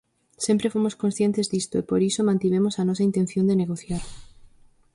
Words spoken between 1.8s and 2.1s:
e por